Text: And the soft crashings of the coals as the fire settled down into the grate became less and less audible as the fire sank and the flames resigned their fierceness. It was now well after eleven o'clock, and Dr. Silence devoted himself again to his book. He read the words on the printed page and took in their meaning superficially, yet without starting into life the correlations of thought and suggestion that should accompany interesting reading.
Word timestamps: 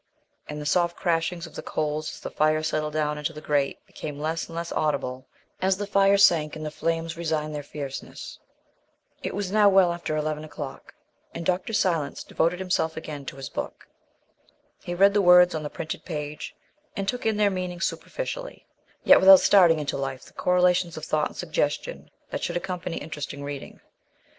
And 0.49 0.59
the 0.59 0.65
soft 0.65 0.95
crashings 0.97 1.45
of 1.45 1.53
the 1.53 1.61
coals 1.61 2.09
as 2.11 2.19
the 2.21 2.31
fire 2.31 2.63
settled 2.63 2.93
down 2.93 3.19
into 3.19 3.33
the 3.33 3.39
grate 3.39 3.85
became 3.85 4.17
less 4.19 4.47
and 4.47 4.55
less 4.55 4.71
audible 4.71 5.27
as 5.61 5.77
the 5.77 5.85
fire 5.85 6.17
sank 6.17 6.55
and 6.55 6.65
the 6.65 6.71
flames 6.71 7.15
resigned 7.15 7.53
their 7.53 7.61
fierceness. 7.61 8.39
It 9.21 9.35
was 9.35 9.51
now 9.51 9.69
well 9.69 9.93
after 9.93 10.17
eleven 10.17 10.43
o'clock, 10.43 10.95
and 11.35 11.45
Dr. 11.45 11.71
Silence 11.71 12.23
devoted 12.23 12.57
himself 12.57 12.97
again 12.97 13.27
to 13.27 13.35
his 13.35 13.47
book. 13.49 13.87
He 14.81 14.95
read 14.95 15.13
the 15.13 15.21
words 15.21 15.53
on 15.53 15.61
the 15.61 15.69
printed 15.69 16.03
page 16.03 16.55
and 16.95 17.07
took 17.07 17.27
in 17.27 17.37
their 17.37 17.51
meaning 17.51 17.79
superficially, 17.79 18.65
yet 19.03 19.19
without 19.19 19.41
starting 19.41 19.77
into 19.77 19.97
life 19.97 20.23
the 20.25 20.33
correlations 20.33 20.97
of 20.97 21.05
thought 21.05 21.27
and 21.27 21.37
suggestion 21.37 22.09
that 22.31 22.43
should 22.43 22.57
accompany 22.57 22.97
interesting 22.97 23.43
reading. 23.43 23.79